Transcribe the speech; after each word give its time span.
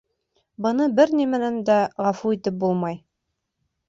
Быны 0.65 0.85
бер 0.99 1.11
ни 1.19 1.27
менән 1.33 1.59
дә 1.67 1.75
ғәфү 2.07 2.31
итеп 2.37 2.57
булмай. 2.65 2.99